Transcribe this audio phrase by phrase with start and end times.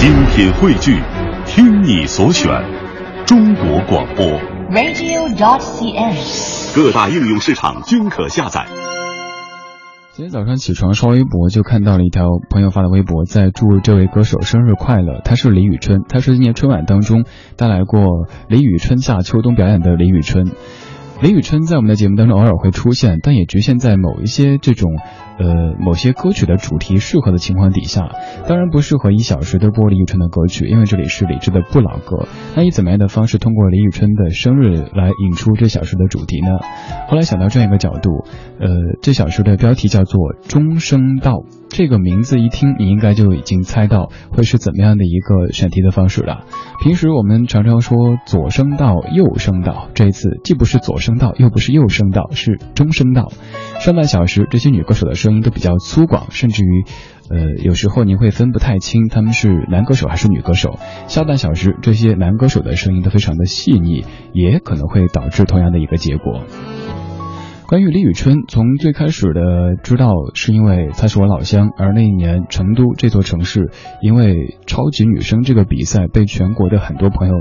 [0.00, 0.98] 精品汇聚，
[1.44, 2.50] 听你所选，
[3.26, 4.24] 中国广播。
[4.70, 6.74] radio.dot.cn，。
[6.74, 8.66] 各大应用市场均可下载。
[10.12, 15.20] 今天早上起床刷微博，就看到了一条朋友发的微博，在祝这位歌手生日快乐。
[15.22, 17.26] 他是李宇春，他是今年春晚当中
[17.58, 20.50] 带来过李宇春夏秋冬表演的李宇春。
[21.20, 24.92] 李宇春在我们的节目当中偶尔会出现，但也局限在某一些这种，
[25.40, 28.10] 呃，某些歌曲的主题适合的情况底下。
[28.46, 32.28] 当然不适合一小时都播李宇春的歌曲，因为这里是理智的不老歌。
[32.54, 36.58] 那以怎么样的方式通过李宇春的生日来引出这小时的主题呢？
[37.08, 38.24] 后来想到这样一个角度，
[38.60, 38.68] 呃，
[39.00, 46.44] 这小时的标题叫做“中声道”，这个名字一听，你应该就已经猜到会是怎么样的一个选题的方式了。
[46.82, 53.32] 平时我们常常说左声道、右声道，这一次既不是左声道，又不是右声道，是中声道。
[53.78, 56.84] 上半小时这些女歌手的声声音都比较粗犷，甚至于。
[57.32, 60.80] 呃，有时候您会分不太清他们是男歌手还是女歌手。
[61.06, 66.42] 下半小时这些男歌手的声音都非常的细腻，也可能会导致同样的一个结果。
[67.68, 73.70] 关于李宇春，从最开始的知道是因为她是我老乡，而那一年成都这座城市
[74.02, 77.34] 因为超级女声这个比赛被全国的很多朋友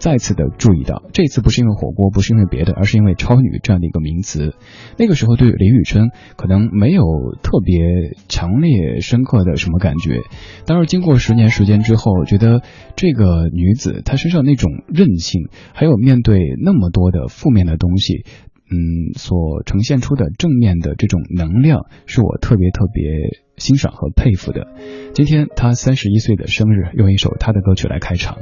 [0.00, 1.04] 再次的注意到。
[1.12, 4.54] 这次不是因为火锅，不是因为别的，而是因为超女这样的一个名词。
[4.98, 7.04] 那个时候对李宇春可能没有
[7.42, 7.78] 特别
[8.26, 10.22] 强烈深刻的什么感觉，
[10.66, 12.62] 但是经过十年时间之后，觉得
[12.96, 18.24] 这个女子她身上那种韧性，还有面对那么多的负面的东西。
[18.72, 23.02] 嗯，所呈现出的正面的这种能量，是我特别特别
[23.60, 24.66] 欣赏和佩服的。
[25.14, 28.38] 今天他三十一岁的生日，用一首他的歌曲来开场。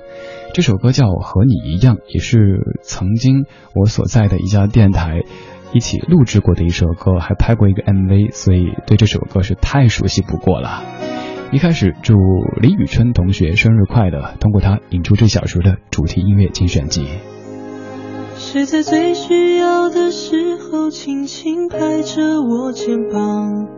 [0.54, 3.44] 这首歌叫《和你一样》，也是曾经
[3.74, 5.20] 我所在的一家电台
[5.74, 10.82] 一起录制过的一首歌，还拍过一个 MV，所以对这首歌是太熟悉不过了。
[11.50, 12.14] 一开始祝
[12.60, 17.06] 李宇春同学生日快乐，通过他引出这小时的主题音乐精选集。
[18.36, 23.77] 谁在最需要的时候轻轻拍着我肩膀？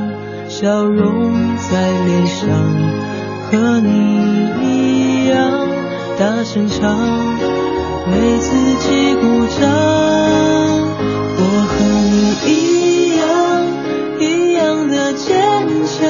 [0.61, 2.47] 笑容在脸上，
[3.49, 3.89] 和你
[4.61, 5.67] 一样
[6.19, 6.95] 大声唱，
[8.11, 9.67] 为自己鼓掌。
[11.35, 11.73] 我和
[12.11, 12.13] 你
[12.45, 13.25] 一样，
[14.19, 15.33] 一样的坚
[15.87, 16.07] 强，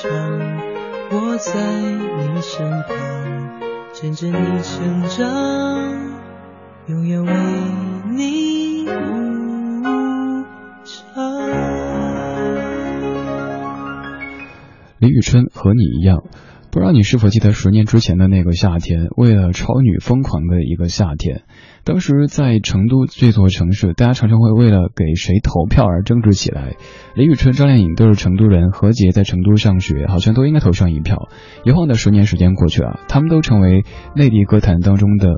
[0.00, 0.08] 长，
[1.10, 1.52] 我在
[1.82, 2.94] 你身旁，
[3.92, 5.26] 见证你成长，
[6.86, 7.32] 永远为
[8.14, 8.92] 你鼓
[10.84, 10.94] 掌。
[15.00, 16.22] 李宇春和你一样，
[16.78, 21.42] 不知道你是否记得十年之前的那个夏天，为了超女疯狂的一个夏天。
[21.82, 26.76] 当时在成都这座城市，大家常常会为了给谁投票而争执起来。
[27.16, 31.28] 李宇春、张靓颖都是成都人，何洁在成都上学，好像都应该投上一票。
[31.64, 33.82] 一晃的十年时间过去了，他们都成为
[34.14, 35.34] 内地歌坛当中的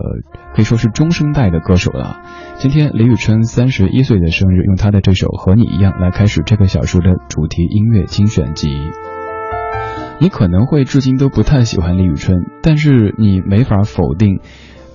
[0.55, 2.21] 可以说是中生代的歌手了。
[2.59, 8.69] 今天李宇春三十一岁的生日，用他的这首《和你一样》来开始这个小时的主题音乐精选集。
[10.21, 14.41] 你可能会至今都不太喜欢李宇春，但是你没法否定，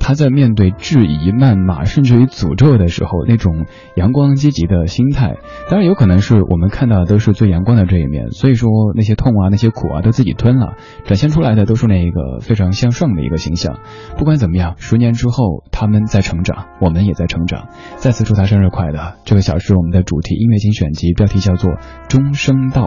[0.05, 3.65] 他在面对质疑、谩骂，甚至于诅咒的时候，那种
[3.95, 5.37] 阳光积极的心态。
[5.67, 10.75] 当然，有可能是我们看到的都是最阳光的这一面，所以说那些痛啊、那些苦啊都自己吞了，
[11.05, 13.79] 展现出来的都是那一个非常向上的一个形象。
[14.15, 17.69] 不管怎么样，十年之后他们在成长，我们也在成长。
[17.95, 19.15] 再次祝他生日快乐！
[19.25, 21.71] 这个小时我们的主题音乐精选集标题叫做
[22.09, 22.83] 《中声道》，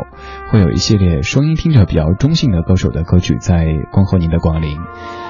[0.53, 4.79] 会有一系列声音听着比较中性的歌手的歌曲在恭贺您的光临。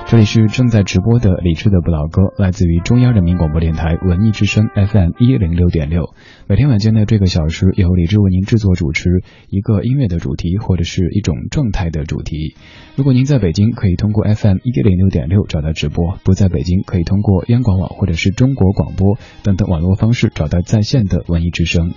[0.05, 6.15] 这里是正在直播的理智的不老歌，来自于中央人民广播电台文艺之声 FM 一零六点六。
[6.51, 12.55] 每天晚间的这个小时，由李智为您制作主持一个音乐的主题或者是一种状态的主题。
[12.97, 21.93] 如果您在北京，可以通过 FM 一零六点六找到直播；不在北京，可以通过央广网或者是中国广播等等网络方式找到在线的文艺之声。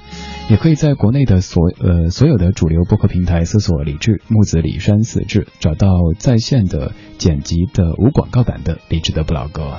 [0.50, 5.88] 也可以在国内的所呃所有的主流播客平台搜索“李志木子李山四志”，找到
[6.18, 9.77] 在线的剪辑的无广告版的李志的不老歌。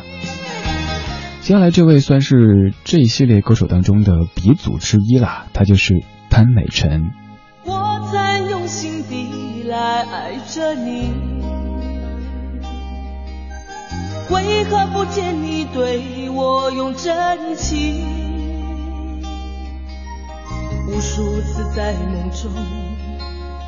[1.43, 7.11] 接下来这位算是这一系列歌手当中的鼻祖之一啦，他就是潘美辰。
[7.65, 11.11] 我在用心地来爱着你，
[14.31, 18.07] 为何不见你对我用真情？
[20.87, 22.53] 无数次在梦中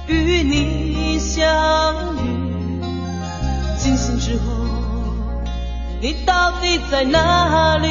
[0.06, 2.20] 与你相遇，
[3.78, 4.83] 惊醒之后，
[6.04, 7.88] 你到底在哪里？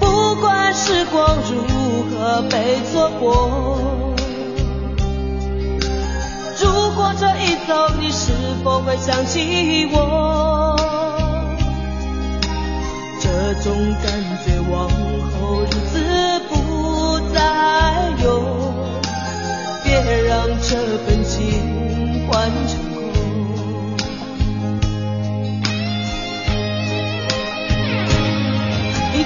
[0.00, 1.62] 不管时光如
[2.10, 4.12] 何被错过，
[6.60, 8.32] 如果这一走，你是
[8.64, 10.76] 否会想起我？
[13.20, 14.12] 这种感
[14.44, 17.38] 觉往后日子不再
[18.24, 18.74] 有，
[19.84, 19.92] 别
[20.24, 22.50] 让这份情换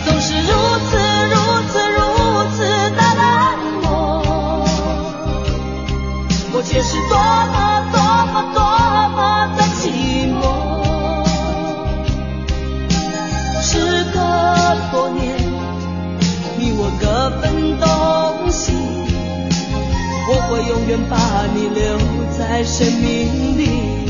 [0.07, 0.53] 总是如
[0.89, 0.97] 此
[1.33, 1.35] 如
[1.69, 1.99] 此如
[2.53, 3.23] 此的冷
[3.83, 3.85] 漠，
[6.53, 7.19] 我却是多
[7.53, 7.55] 么
[7.91, 7.95] 多
[8.33, 8.59] 么多
[9.17, 9.19] 么
[9.57, 9.83] 的寂
[10.31, 10.41] 寞。
[13.61, 14.17] 时隔
[14.93, 15.25] 多年，
[16.57, 17.05] 你我各
[17.41, 17.85] 分东
[18.49, 18.73] 西，
[20.29, 21.17] 我会永远把
[21.53, 21.99] 你留
[22.39, 24.06] 在生命里。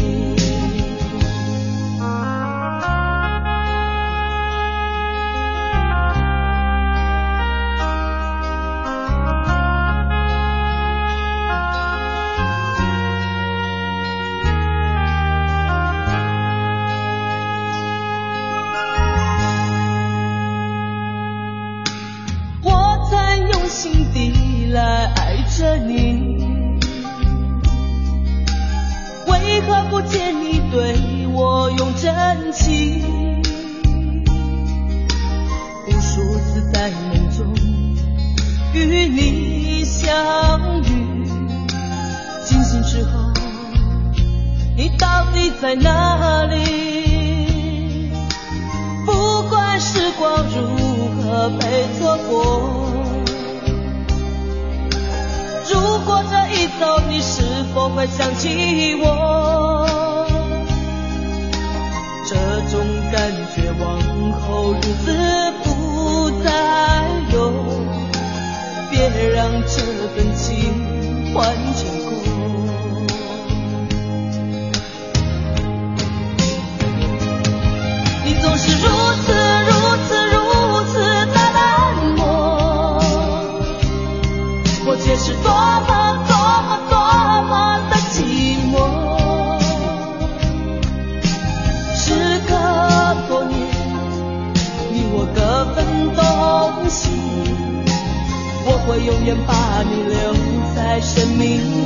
[98.97, 100.33] 我永远把你留
[100.75, 101.86] 在生命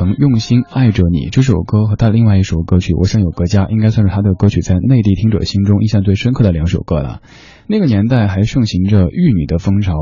[0.00, 7.20] 曾用心爱着你》这首歌和他另外一首歌曲《我想有个家》，应该算是他的歌曲在内地听者心中印象最深刻的两首歌了。
[7.66, 9.92] 那个年代还盛行着玉女的风潮，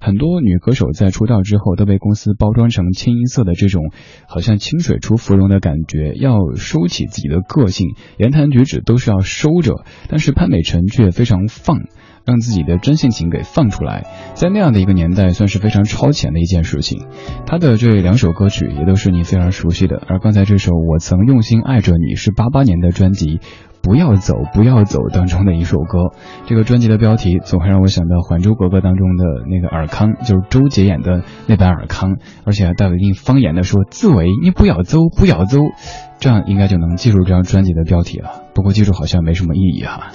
[0.00, 3.92] 很多女歌手在出道之后都被公司包装成清一色的这种
[4.26, 9.84] 好像清水出芙蓉的感觉，要收起自己的个性，言谈举止都是要收着。
[10.08, 11.78] 但是潘美辰却非常放。
[12.24, 17.06] 让自己的真性情给放出来，在那样的一个年代，算是非常超前的一件事情。
[17.46, 23.26] 他的这两首歌曲也都是你非常熟悉的，而刚才这首《我曾用心爱着你》是八八年的专辑
[23.82, 26.12] 《不要走不要走》当中的一首歌。
[26.46, 35.58] 这个专辑的标题总会让我想到《还珠格格》当中的那个尔康，就是周杰演的那版尔康，而且还带有一定方言的说：“自为你不要走不要走”，
[36.20, 38.44] 这样应该就能记住这张专辑的标题了。
[38.54, 40.10] 不过记住好像没什么意义哈。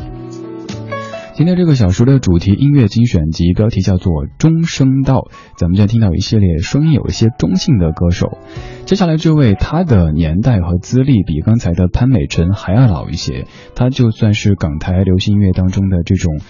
[1.39, 5.19] 今天这个小说的主题音乐精选集标题叫做《中声道》，
[5.55, 8.37] 咱们将听到一系列声音有一些中性的歌手。
[8.83, 16.41] 接下来这位，他的年代和资历比刚才的潘美辰还要老一些，他就算是港台流行音乐当中的这种，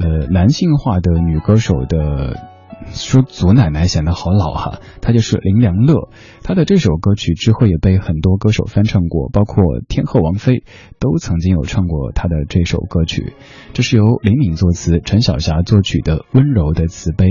[0.00, 2.57] 呃，男性化的女歌手的。
[2.92, 6.10] 说祖奶奶显得好老哈，她就是林良乐，
[6.42, 10.64] 她的这首歌曲之后也被很多歌手翻唱过，包括天后王菲
[10.98, 13.34] 都曾经有唱过她的这首歌曲。
[13.72, 17.26] 这是由林敏作词，陈小霞作曲的《温柔的慈悲》，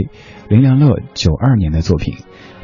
[0.50, 2.16] 林良乐九二年的作品。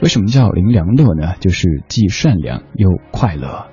[0.01, 1.35] 为什么叫林良乐呢？
[1.39, 3.72] 就是既善良又快乐。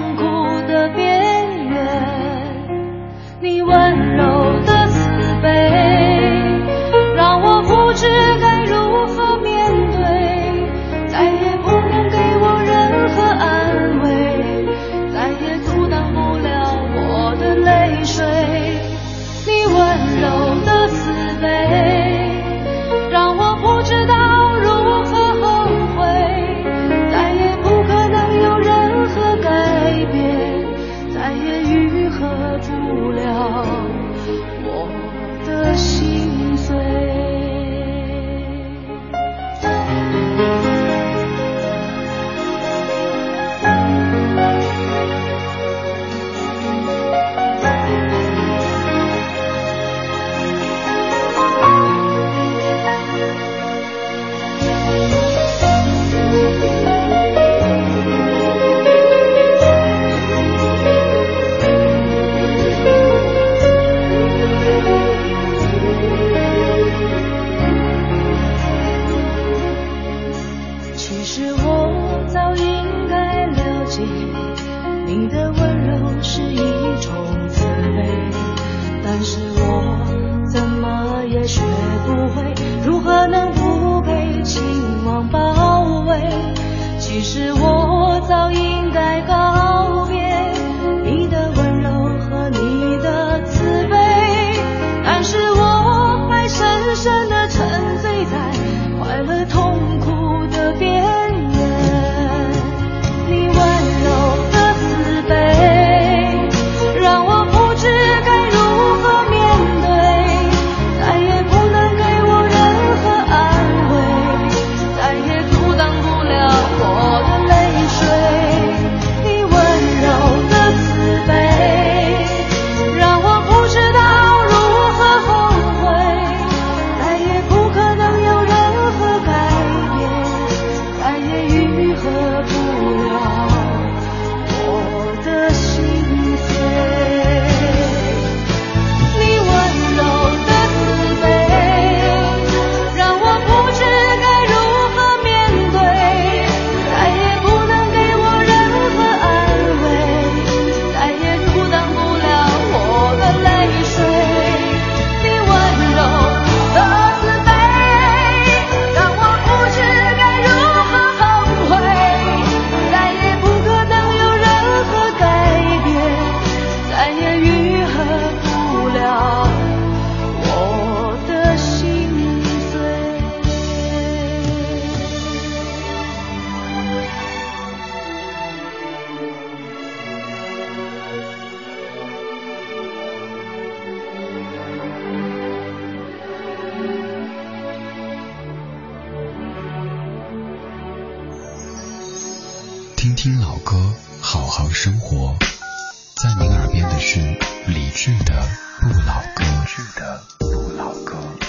[197.67, 198.41] 理智的
[198.79, 199.43] 不老歌。
[199.43, 201.40] 理智的不老歌。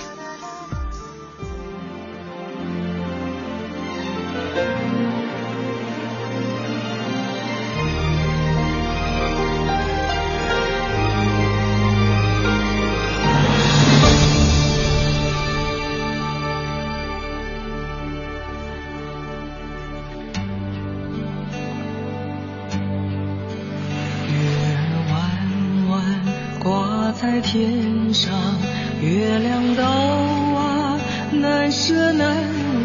[31.84, 32.36] 舍难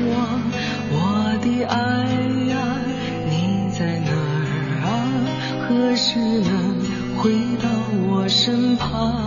[0.09, 0.41] 忘
[0.89, 1.75] 我的爱
[2.49, 2.57] 呀
[3.29, 4.89] 你在哪儿啊？
[5.69, 6.81] 何时能
[7.15, 7.31] 回
[7.61, 7.69] 到
[8.09, 9.26] 我身旁？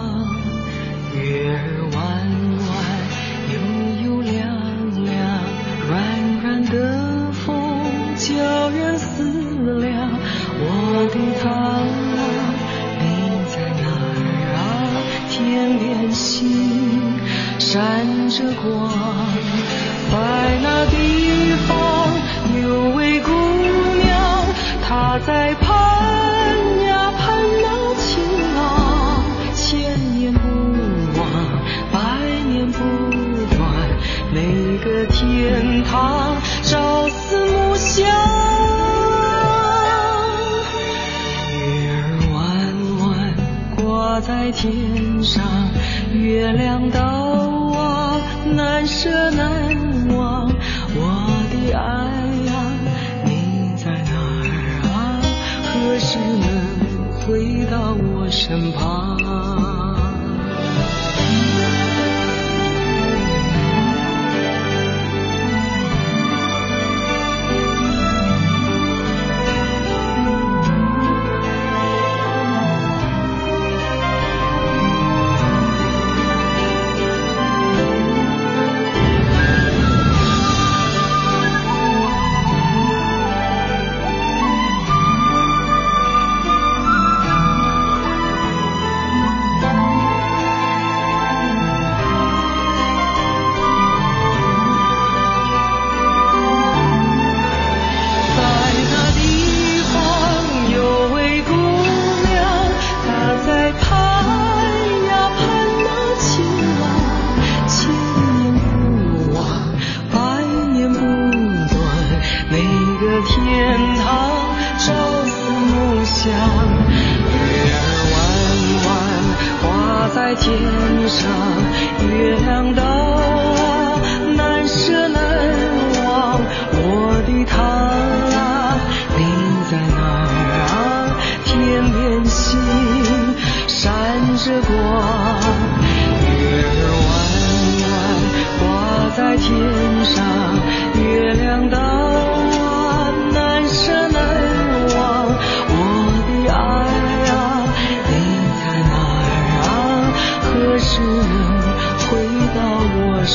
[58.51, 59.20] 身旁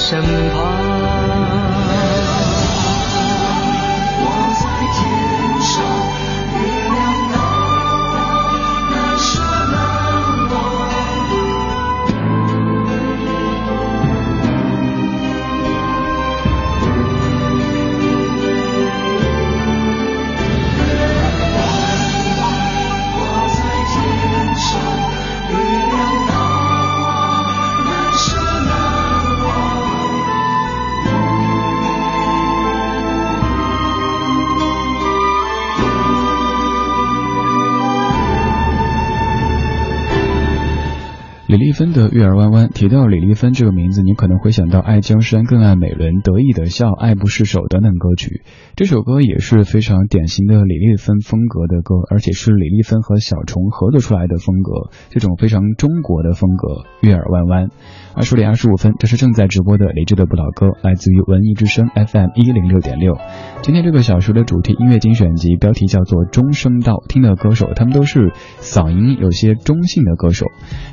[0.06, 1.75] 身旁？
[41.56, 48.42] 李丽芬的《月儿弯弯》提到李丽芬这个名字，你可能会想到《爱江山更爱美人》《得意的笑》《爱不释手》等等歌曲。
[48.76, 56.68] 这首歌也是非常典型的李丽芬风格的歌，而且是李丽芬和小虫合作出来的风格，这种非常中国的风格。
[57.08, 57.68] 《月儿弯弯》，
[58.14, 63.16] 二十点二十五分，这是正在直播的李志的不老歌，来自于文艺之声 FM 一零六点六。
[63.62, 70.48] 今天这个小时的主题音乐精选集标题叫做《中声道》，听的歌手他们都是嗓音有些中性的歌手。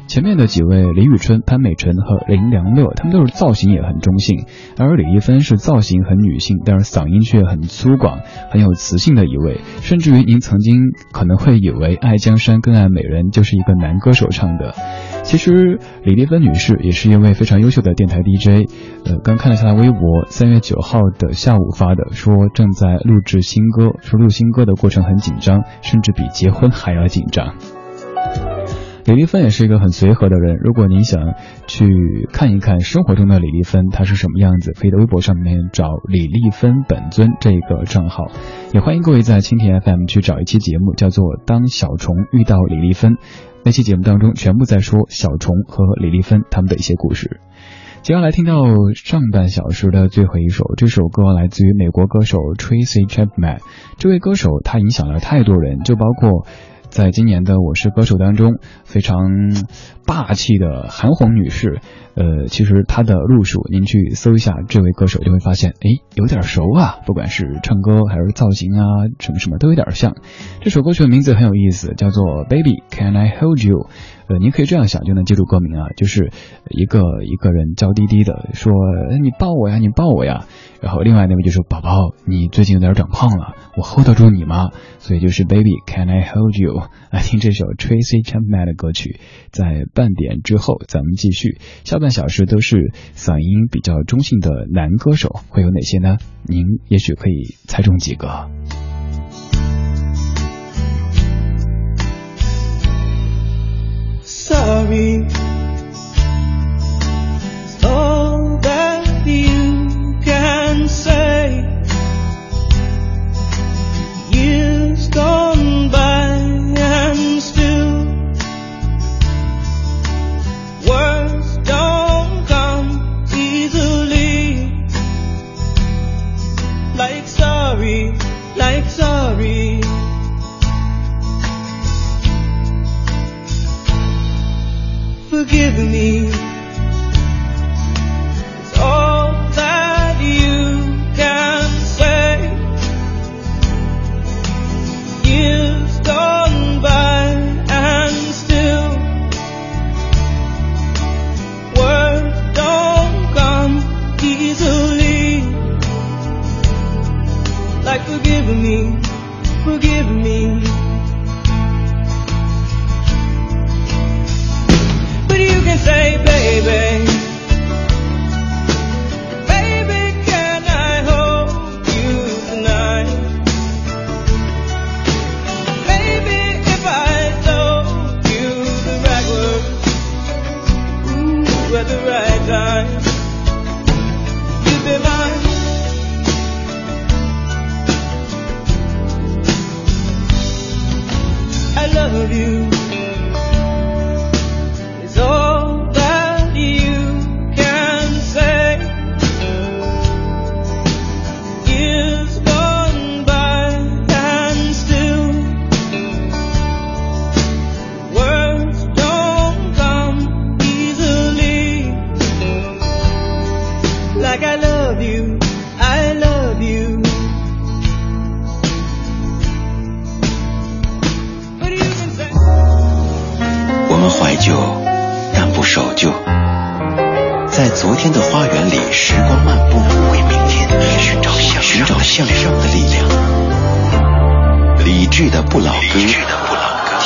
[0.06, 4.44] 前面的几位李宇春、潘美辰和林良乐，他们都是造型也很中性，
[4.78, 9.62] 而李丽芬是造型很女性，但是嗓音却很粗犷、很有磁性的一位。
[9.80, 14.74] 甚至于您曾经可能会以为《爱江山更爱美人》就是一个男歌手唱的。
[15.22, 18.70] 其实李丽芬女士也是一位非常优秀的电台 DJ。
[19.06, 27.54] 呃，刚看了下她微博，三月九号的下午发的，说正在录制新歌，说录新歌的过程很紧张，甚至比结婚还要紧张。
[29.04, 30.56] 李丽芬也是一个很随和的人。
[30.62, 31.34] 如果您想
[31.66, 31.88] 去
[32.32, 38.26] 看一看生活中的李丽芬，她是什么样子，可以在微博上面找李丽芬本尊这个账号。
[38.72, 43.14] 也欢迎各位在蜻蜓 FM 去找一期节目，叫做《当小虫遇到李丽芬》。
[43.64, 47.40] 那期节目当中全部在说小虫和李丽芬他们的一些故事。
[48.02, 48.54] 接下来听到
[48.94, 53.58] 上半小时的最后一首，这首歌来自于美国歌手 Tracy Chapman。
[53.98, 56.46] 这位歌手他影响了太多人，就包括。
[56.92, 59.16] 在今年的《我是歌手》当中，非常
[60.06, 61.80] 霸气的韩红女士，
[62.14, 68.84] 呃，其实她的路数，您去搜一下这位歌手，就会发现，哎，有点熟啊，不管是唱歌还是造型啊，
[69.18, 70.14] 什么什么都有点像。
[70.60, 73.78] 这首歌曲的名字很有意思，叫做《Baby Can I Hold You》。
[74.28, 76.30] 呃，您可以这样想就能记住歌名啊，就是
[76.70, 78.72] 一个一个人娇滴滴的说
[79.22, 80.46] ：“你抱我呀，你抱我呀。”
[80.80, 86.82] 然后另外那位就说：“宝宝，你最近有点长胖了，我 hold 得住你吗？”所以就是 “Baby Can I Hold You”。
[87.10, 96.16] 来听这首 Tracy Chapman 的歌曲，在半点之后咱们继续，下半小时都是嗓音比较中性的男歌手，会有哪些呢？
[96.44, 98.48] 您也许可以猜中几个。
[104.82, 105.51] David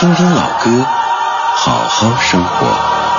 [0.07, 0.87] 听听老歌，
[1.57, 3.16] 好好生活。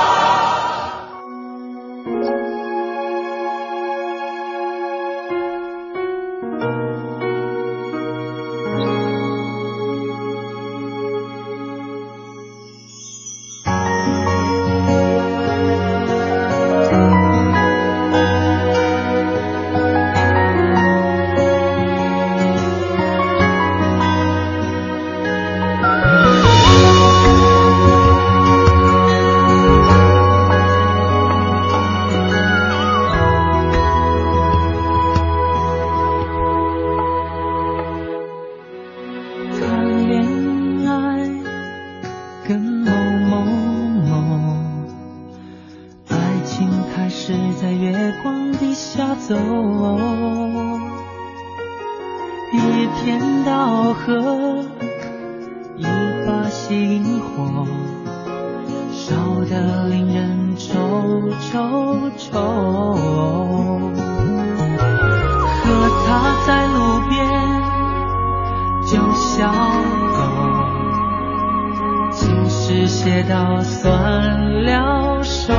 [72.97, 75.53] 写到算了手，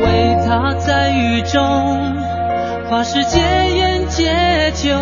[0.00, 2.14] 为他在雨中
[2.88, 3.40] 发誓戒
[3.74, 4.96] 烟戒酒，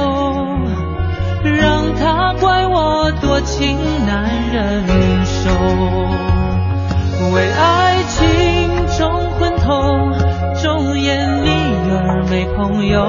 [1.44, 4.86] 让他怪我多情难忍
[5.26, 5.50] 受，
[7.34, 10.10] 为爱情冲昏头，
[10.62, 11.50] 忠言逆
[11.92, 13.06] 耳没朋友，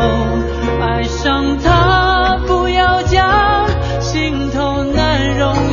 [0.82, 3.66] 爱上他不要假，
[4.02, 5.71] 心头难容。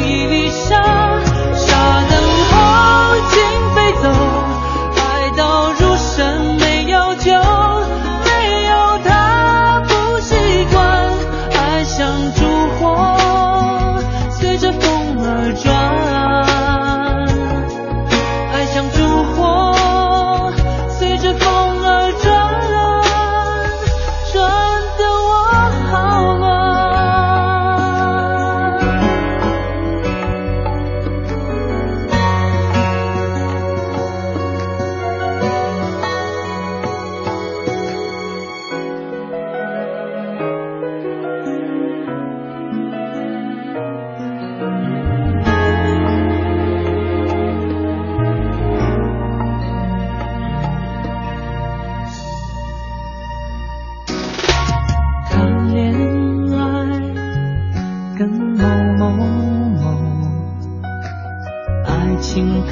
[4.03, 4.09] 走
[4.97, 5.88] 爱到如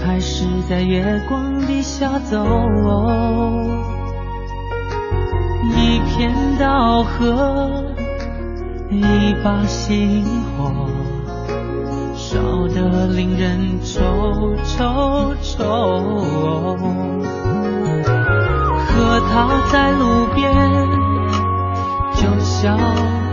[0.04, 2.44] 开始在月光底下走，
[5.74, 7.84] 一片稻荷，
[8.90, 10.24] 一把星
[10.56, 10.72] 火，
[12.14, 16.76] 烧得令人愁愁愁。
[18.88, 20.54] 和他在路边，
[22.14, 23.25] 就像。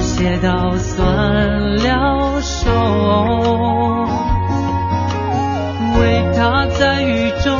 [0.00, 2.70] 写到酸了手。
[5.98, 7.58] 为他在雨中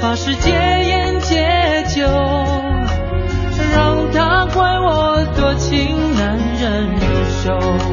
[0.00, 2.02] 发誓戒烟戒酒，
[3.74, 7.00] 让他怪我多情难忍入
[7.42, 7.85] 手。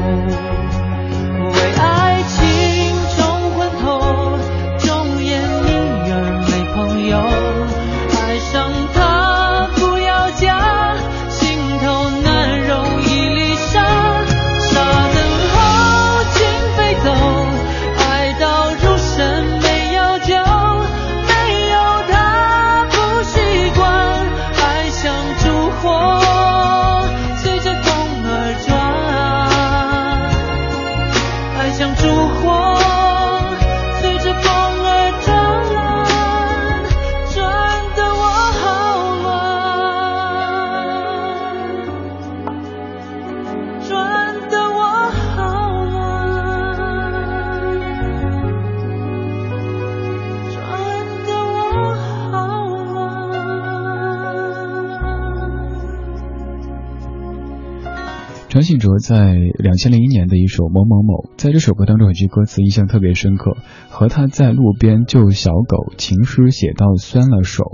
[58.54, 63.56] 张信哲在两千零一年的一首某某某，在这首歌当中有句歌词印象特别深刻，
[63.88, 67.64] 和他在路边救小狗，情诗写到酸了手。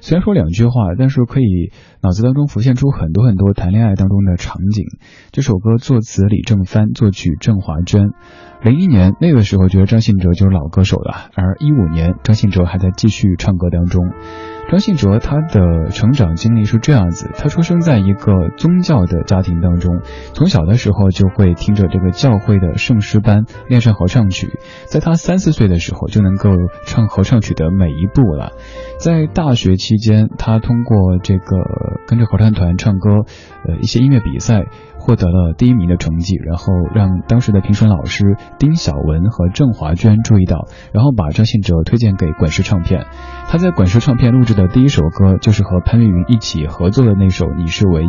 [0.00, 1.72] 虽然说两句话，但是可以
[2.04, 4.84] 脑子当中浮现出很多很多谈恋爱当中的场景。
[5.32, 8.10] 这首歌作词李正帆，作曲郑华娟。
[8.62, 14.04] 零一年那个时候觉得张信哲就是老歌手了，而一五年张信哲还在继续唱歌当中。
[14.68, 20.02] 张信哲他的成长经历是这样子，他出生在一个宗教的家庭当中，
[20.34, 26.50] 从小的时候就会听着这个教会的圣诗班练上合唱曲，在他三四岁的时候就能够
[26.84, 28.52] 唱合唱曲的每一步了。
[28.98, 31.42] 在大学期间，他通过这个
[32.06, 33.24] 跟着合唱团唱歌，
[33.66, 34.66] 呃一些音乐比赛。
[35.08, 43.06] 获得了第一名的成绩，然后让当时的评审老师丁晓文和郑华娟注意到，然后把张信哲推荐给滚石唱片。
[43.48, 48.04] 他在滚石唱片录制的第一首歌就是和潘越云一起合作的那首《你是唯一》。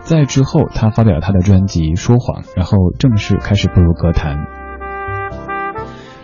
[0.00, 4.46] 在之后，他发表了他的专辑《说谎》，然后正式开始步入歌坛。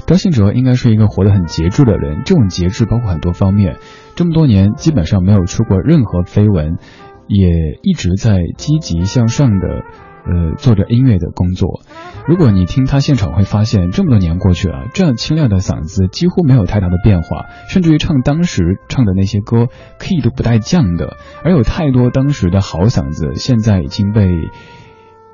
[0.06, 3.76] 张信哲应该是一个活得很节制的人，这种节制包括很多方面。
[4.14, 6.78] 这么多年，基本上没有出过任何绯闻，
[7.26, 7.48] 也
[7.82, 9.82] 一直在积极向上的。
[10.26, 11.80] 呃，做着音乐的工作。
[12.26, 21.16] 如果你听他现场，会发现这么多年过去了，这样清亮的嗓子几乎没有太大的变化，甚至于唱当时唱的那些歌，key 都不带降的。
[21.44, 24.26] 而有太多当时的好嗓子，现在已经被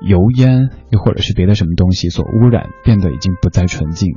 [0.02, 4.10] 油烟又或者是别的什么东西所污染，变得已经不再纯净。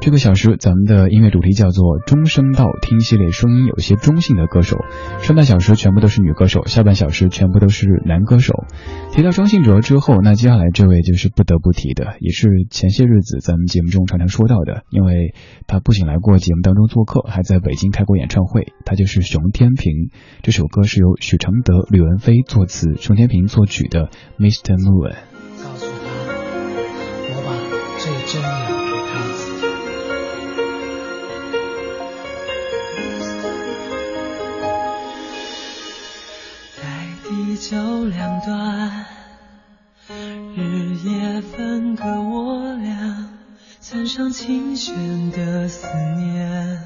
[0.00, 4.78] 这个小时，咱们的音乐主题叫做“中声道听”系列，声音有些中性的歌手。
[5.18, 8.64] 上半小时全部都是女歌手，下半小时全部都是男歌手。
[9.10, 15.34] 提到张信哲之后，那接下来这位就是不得不提的，也是前些日子咱们节目中常常说到的，因为
[15.66, 18.72] 他不仅来过节目当中做客，还在北京开过演唱会。
[18.84, 20.10] 他就是熊天平。
[20.42, 24.06] 这首歌是由许承德、吕文飞作词，熊天平作曲的
[24.38, 24.76] 《Mr.
[24.76, 25.12] Moon》。
[41.40, 43.28] 分割我俩，
[43.80, 44.94] 伞上琴弦
[45.30, 46.80] 的思念，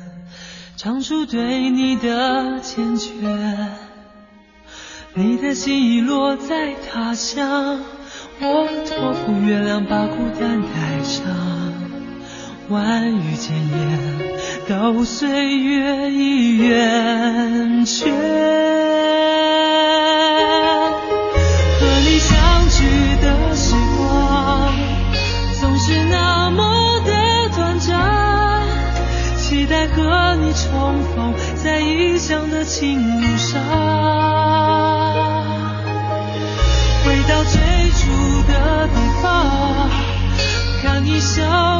[0.76, 3.68] 唱出对你的缱绻。
[5.14, 7.80] 你的心已落在他乡，
[8.40, 11.24] 我托付月亮把孤单带上，
[12.68, 13.98] 万语千言
[14.68, 18.10] 都岁月已圆缺。
[31.62, 33.60] 在异乡的情路上，
[37.04, 39.88] 回到最初的地方，
[40.82, 41.79] 看你笑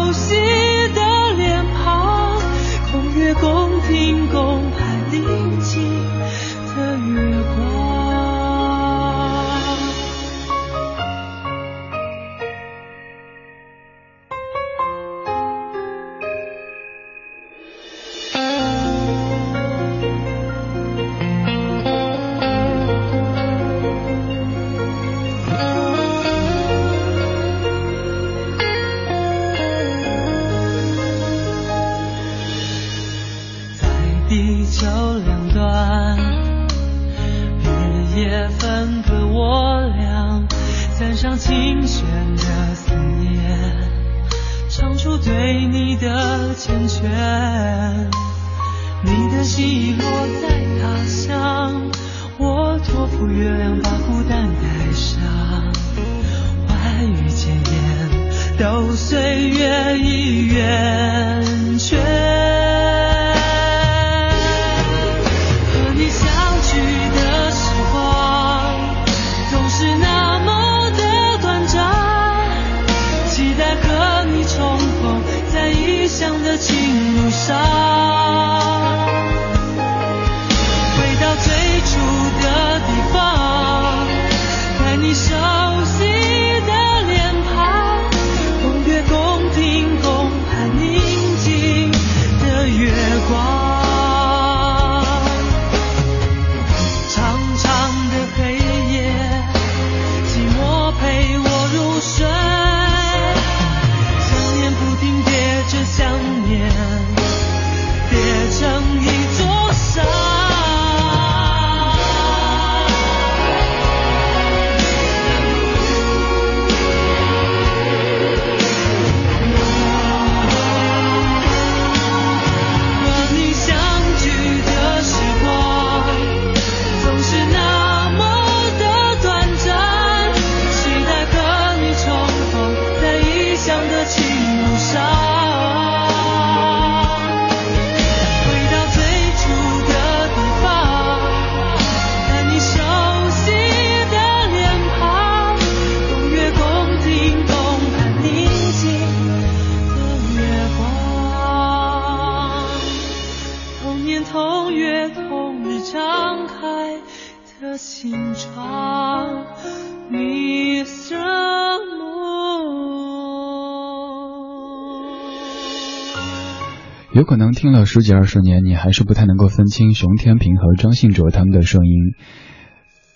[167.21, 172.15] 有可能听了十几二十年，你还是不太能够分清熊天平和张信哲他们的声音。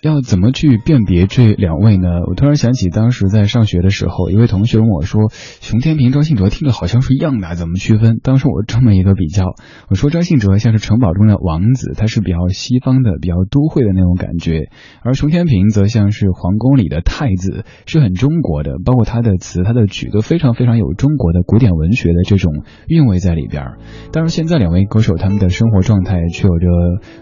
[0.05, 2.07] 要怎么去辨别这两位呢？
[2.29, 5.31] 我突然想起当时在上学的时候，一位同学问我说
[5.61, 9.55] ：“熊天平、张信哲听着好像是一样的，怎么区分？”当时我这么一个比较，
[9.89, 14.69] 我说张信哲像是城堡中的王子，他是比较西方的、比较都会的那种感觉；
[15.01, 22.53] 而熊天平则像是皇宫里的太子，是很中国的，包括他的词、他的曲都非常非常有中国的古典文学的这种
[22.87, 23.71] 韵味在里边。
[24.11, 26.67] 当然，现在两位歌手他们的生活状态却有着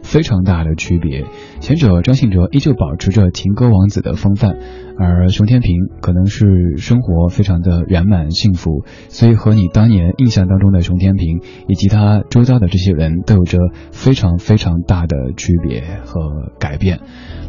[0.04, 1.24] 非常大的区别，
[1.62, 2.73] 前者张信哲依旧。
[2.74, 4.58] 保持着情歌王子的风范，
[4.98, 13.58] 而熊天平可能是生活非常的圆满幸福，所以和你当年印象当中的熊天平以及他周遭的这些人都有着
[13.92, 17.00] 非常非常大的区别和改变。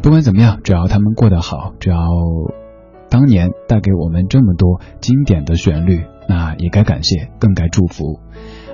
[0.01, 1.97] 不管怎么样，只要他们过得好，只要
[3.09, 8.19] 当年带给我们这么多经典的旋律，那也该感谢，更该祝福。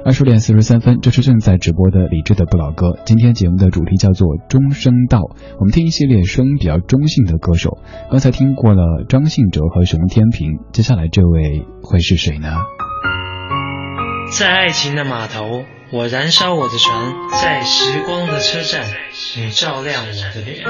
[0.04, 2.98] 二十点四十三分，这是正在直播的李志的不老歌。
[3.06, 5.20] 今天节目的主题叫做中声道，
[5.60, 7.78] 我们听一系列声音比较中性的歌手。
[8.10, 12.50] 刚才听过了张信哲和熊天平，接下来这位会是谁呢？
[14.36, 18.84] 在爱情的码头，我燃烧我的船；在时光的车站，
[19.38, 20.66] 你照亮我的脸。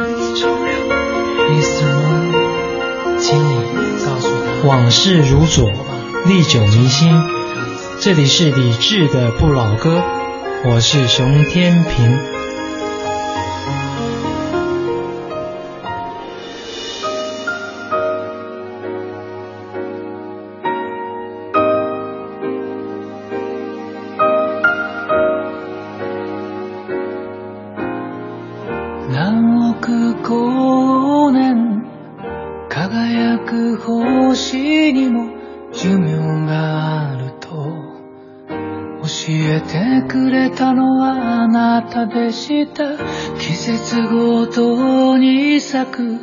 [3.17, 3.55] 请你
[4.03, 5.71] 告诉他，往事如昨，
[6.27, 7.40] 历久弥新。
[8.03, 10.01] 这里是李志的不老歌，
[10.65, 12.40] 我是熊天平。
[40.81, 42.97] のはあなたでした。
[43.37, 46.19] 季節ごとに咲く。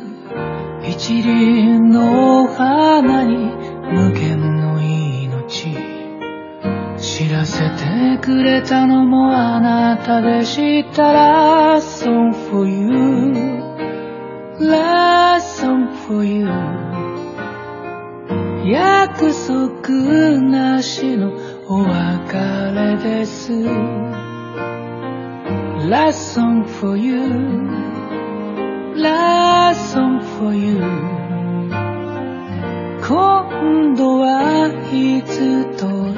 [0.83, 5.77] 一輪の花に無限の命。
[6.97, 11.03] 知らせてくれたのもあなたでした。
[11.03, 13.69] Last song for you
[14.59, 16.47] Last song for you
[18.65, 19.89] 約束
[20.41, 21.31] なしの
[21.67, 22.33] お別
[22.73, 24.08] れです。
[25.89, 27.17] Last song for you
[28.95, 30.77] Last song for you
[33.01, 36.13] 今度はいつと言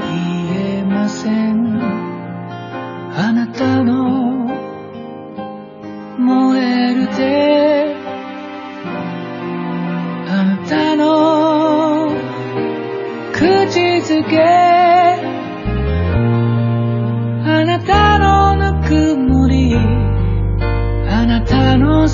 [0.80, 4.50] えませんあなたの
[6.20, 7.96] 燃える手
[10.28, 12.10] あなたの
[13.32, 14.81] 口づけ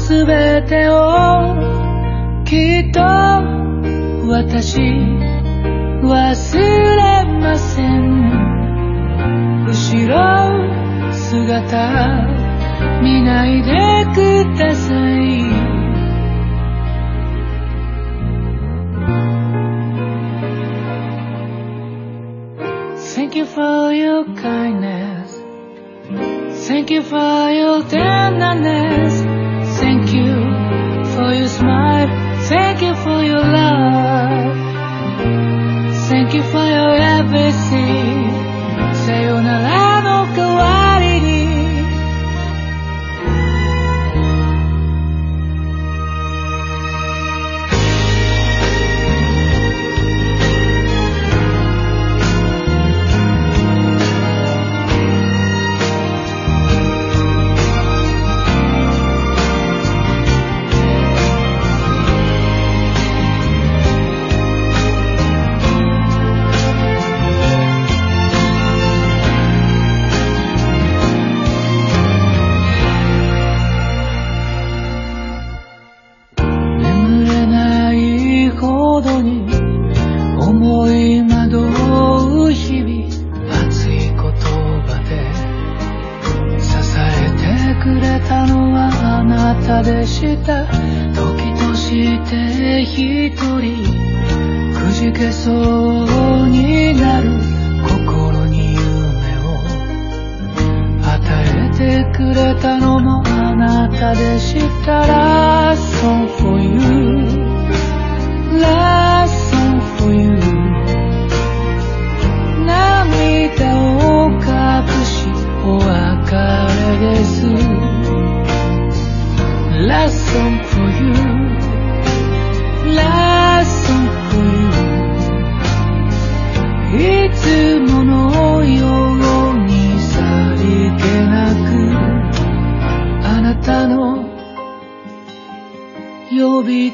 [0.08, 1.54] すべてを
[2.46, 3.02] きっと
[4.30, 4.80] 私
[6.02, 12.24] 忘れません後ろ姿
[13.02, 15.44] 見ないでください
[23.14, 25.44] Thank you for your kindness
[26.66, 29.37] Thank you for your tenderness
[30.10, 32.27] Thank you for your smile.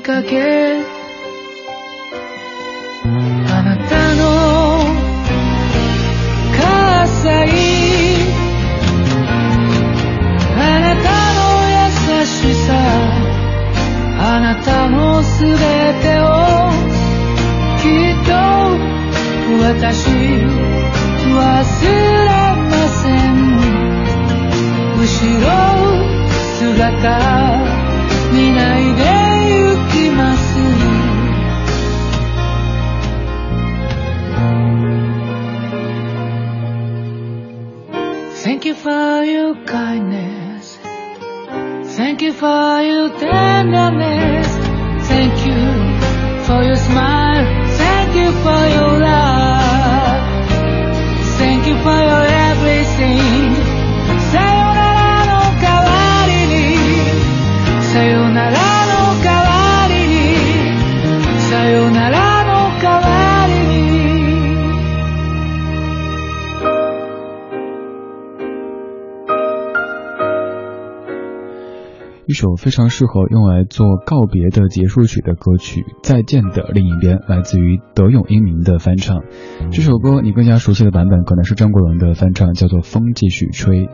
[0.03, 1.02] back again
[72.43, 79.21] 首非常适合用来做告别的结束曲的歌曲《再见的另一边》，来自于德永英明的翻唱。
[79.71, 83.85] 这首歌你更加熟悉的版本可能是张国荣的翻唱，叫做《风继续吹》。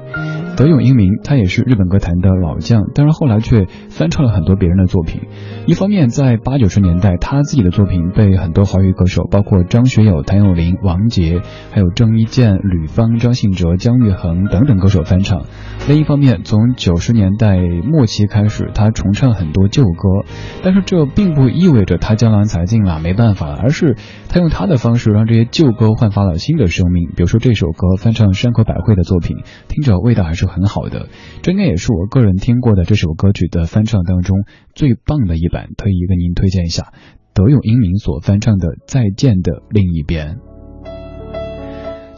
[0.57, 5.21] 德永英明他也是日本歌坛的老将，但是后来却翻唱了很多别人的作品。
[5.67, 11.39] 一方面，在八九十年代，他自己的作品被很多华语歌手，包括张学友、谭咏麟、王杰，
[11.71, 15.43] 还有郑伊健、吕方、张信哲、姜育恒等等歌手翻唱。
[15.89, 20.29] 另一方面，从九十年代末期开始，他重唱很多旧歌，
[20.61, 23.97] 但是这并不意味着他江郎才尽了，没办法，而是
[24.29, 27.09] 他用他的方式让这些旧歌焕发了新的生命。
[27.15, 29.37] 比如说这首歌翻唱山口百惠的作品，
[29.67, 31.07] 听着味道还是很好的。
[31.41, 34.43] 这应该也是我个人听过的这首歌曲的翻唱当中
[34.75, 36.93] 最棒的一版，特意跟您推荐一下
[37.33, 40.35] 德永英明所翻唱的《再见的另一边》。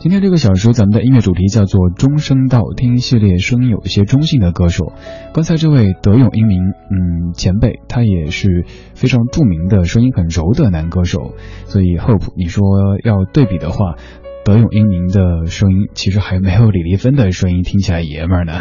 [0.02, 4.93] 今天这个小时，咱们的音乐主题叫做“中声道听”系列，声音有一些中性的歌手。
[5.32, 11.36] 刚才这位德永英明，嗯，前辈，他也是非常著名的声音很柔的男歌手。
[11.66, 12.64] 所以，Hope，你说
[13.04, 13.93] 要对比的话，
[14.43, 18.54] 德永英明的声音其实还没有李丽芬的声音听起来爷们儿呢。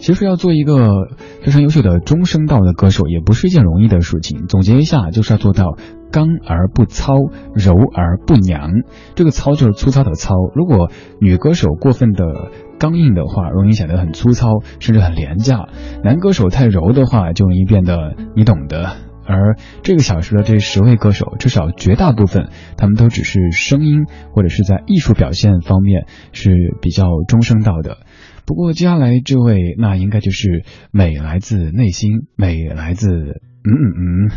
[0.00, 1.08] 其实要做一个
[1.40, 4.46] 非常优秀的中声道的歌手，也不是一件容易的事情。
[4.48, 5.78] 总结一下，就是要做到
[6.10, 7.14] 刚而不糙，
[7.54, 8.70] 柔而不娘。
[9.14, 10.34] 这个糙就是粗糙的糙。
[10.54, 10.90] 如果
[11.20, 15.68] 女歌手过分的刚硬的话，容易显得很粗糙，甚至很廉价；
[16.02, 18.96] 男歌手太柔的话，就容易变得你懂的。
[19.30, 22.48] 而这个小时的这十位歌手，至少绝大部分，
[22.78, 26.50] 他们都只是声音或者是在艺术表现方面是
[26.80, 27.98] 比较中声道的。
[28.46, 34.30] 不过接下来这位，那应该就是美来自内心，美来自嗯嗯嗯，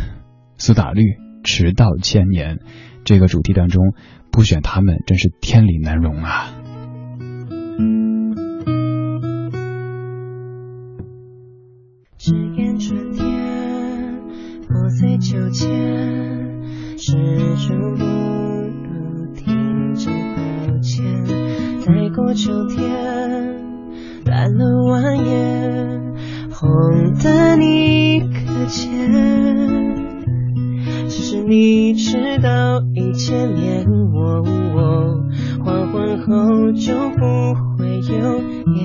[0.58, 1.00] 苏打绿
[1.42, 2.56] 《迟到千年》
[3.04, 3.94] 这个主题当中，
[4.30, 6.54] 不选他们真是天理难容啊。
[12.18, 13.26] 只言春天，
[14.68, 15.68] 破碎秋千，
[16.96, 17.12] 始
[17.66, 21.04] 终不如停止抱歉，
[21.80, 22.88] 再过秋天。
[24.24, 26.14] 烂了蜿蜒，
[26.52, 29.91] 红的你可见？
[31.24, 34.42] 是你迟到一千年，我
[34.74, 35.22] 我
[35.64, 38.40] 黄昏后就不会有
[38.74, 38.82] 烟。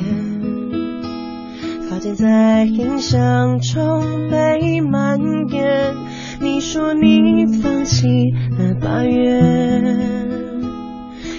[1.90, 5.20] 发间在印象中被蔓
[5.50, 5.96] 延，
[6.40, 9.42] 你说你放弃了八月。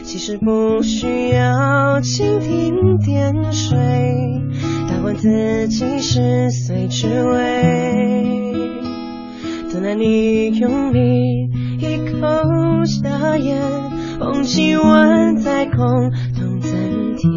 [0.02, 3.78] 其实不需要蜻蜓点水，
[4.88, 8.27] 打完自己十岁之味。
[9.78, 11.48] 等待你用力
[11.78, 13.62] 一口下咽，
[14.18, 17.30] 红气温在空洞增添，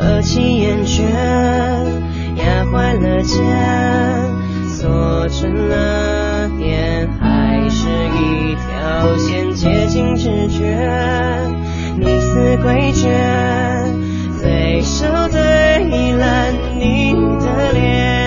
[0.00, 1.04] 饿气厌倦，
[2.36, 3.46] 压坏了肩，
[4.66, 9.52] 锁成了点，还是一条线。
[9.54, 10.64] 接近直觉，
[11.96, 13.06] 你似诡谲，
[14.40, 18.17] 最少最烂你的脸，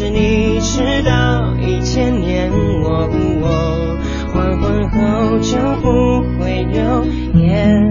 [0.00, 3.98] 是你迟到一千年，我不我
[4.32, 7.04] 黄昏后就不会有
[7.38, 7.86] 烟。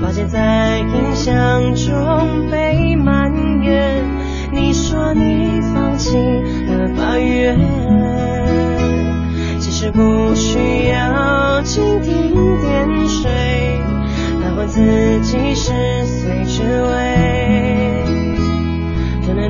[0.00, 3.28] 抱歉在印象中被埋
[3.60, 4.04] 怨，
[4.52, 7.58] 你说你放弃了八月，
[9.58, 13.32] 其实不需要蜻蜓点水，
[14.40, 14.80] 来换自
[15.22, 15.72] 己十
[16.06, 17.01] 岁之为。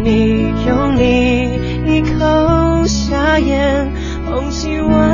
[0.04, 1.44] 你用力
[1.86, 3.86] 一口下咽，
[4.28, 5.11] 忘起我。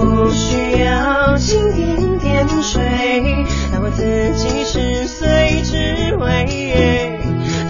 [0.00, 2.82] 不需要蜻蜓点水，
[3.70, 4.02] 让我自
[4.34, 7.20] 己是碎之味。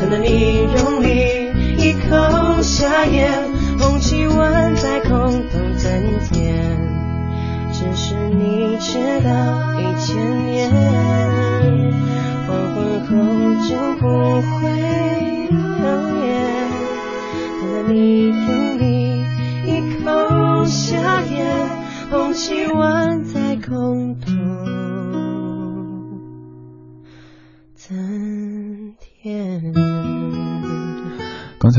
[0.01, 3.31] 等到你用力一口下咽，
[3.79, 5.11] 空气温再空
[5.51, 5.91] 洞增
[6.31, 6.55] 添？
[7.73, 9.31] 只是你知道，
[9.81, 10.71] 一千年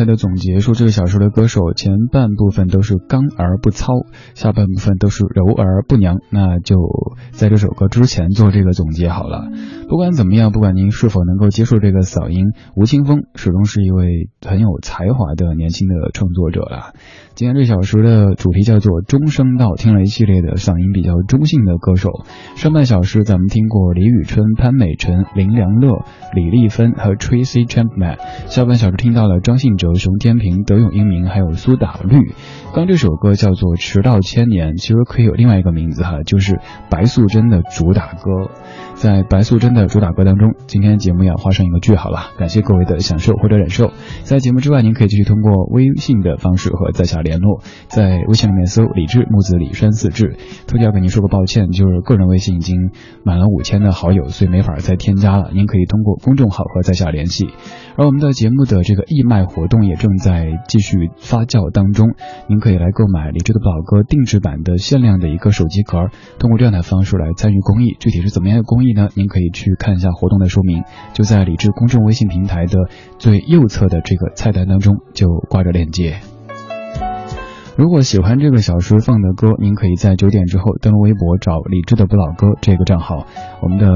[0.01, 3.93] 才的总结说，这个小说的歌手前半部分都是刚而不糙，
[4.33, 6.17] 下半部分都是柔而不娘。
[6.31, 6.75] 那就
[7.29, 9.47] 在这首歌之前做这个总结好了。
[9.87, 16.93] 不管怎么样，不管您是否能够接受这个嗓音，吴青峰始终是一位很有才华的年轻的创作者了。
[17.35, 22.09] 今天这小时的主题叫做“中声道”，听了一系列的嗓音比较中性的歌手。
[22.55, 32.33] 上半小时咱们听过李宇春、潘美辰、林良乐、李丽芬和 Tracy Chapman，下半小时听到了张信哲、有熊天平、德永英明还有苏打绿。
[32.73, 38.49] 刚这首歌叫做《迟到千年》，其实可以有另外一个名字哈，就是白素贞的主打歌。
[38.95, 42.31] 在白素贞的主打歌当中，今天节目要画上一个句号了。
[42.37, 43.91] 感谢各位的享受或者忍受。
[44.23, 50.37] 在节目之外，您可以继续通过微信的方式和在下联络，在微信里面搜“李志木子李山四志”。
[50.65, 52.91] 特别要跟您说个抱歉，就是个人微信已经
[53.23, 55.49] 满了五千的好友，所以没法再添加了。
[55.53, 57.49] 您可以通过公众号和在下联系。
[57.97, 62.13] 而我们的节目的这个义卖活动也正在继续发酵当中，
[62.47, 66.09] 您可以来购买李志的宝哥定制版的限量的一个手机壳，
[66.39, 67.97] 通过这样的方式来参与公益。
[67.99, 69.09] 具体是怎么样的公益呢？
[69.15, 72.77] 您可以去看一下活动的说明，就在李志公众微信平台的
[73.17, 76.21] 最右侧的这个菜单当中就挂着链接。
[77.81, 83.25] 如果喜欢这个小时放的歌，您可以在九点之后登录微博找李志的不老歌这个账号，
[83.59, 83.87] 我们的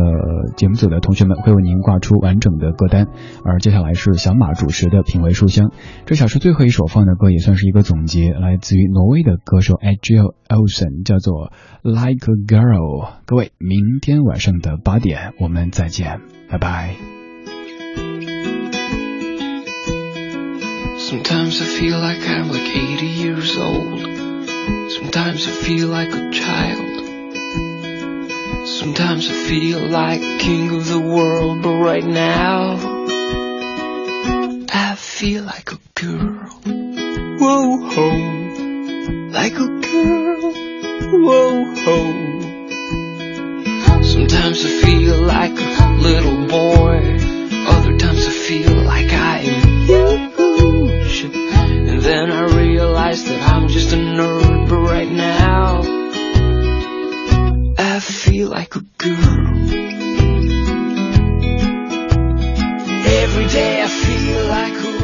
[0.58, 3.06] 节目组的同学们会为您挂出完整的歌单。
[3.44, 5.70] 而接下来是小马主持的品味书香，
[6.08, 11.52] 这小时最后一首放的歌也算是一个总结，来自于挪威的歌手 Agil Olsen，叫做
[11.84, 13.10] Like a Girl。
[13.28, 17.15] 各位，明天晚上的八点我们再见，拜拜。
[21.10, 24.02] Sometimes I feel like I'm like 80 years old.
[24.90, 27.06] Sometimes I feel like a child.
[28.68, 32.80] Sometimes I feel like king of the world, but right now
[34.74, 36.50] I feel like a girl.
[37.38, 38.10] Whoa ho,
[39.30, 40.54] like a girl.
[41.22, 41.98] Whoa ho.
[44.02, 46.98] Sometimes I feel like a little boy.
[47.68, 49.76] Other times I feel like I am
[51.06, 51.34] huge.
[51.34, 55.82] And then I realize that I'm just a nerd, but right now
[57.78, 59.46] I feel like a girl.
[63.08, 64.95] Every day I feel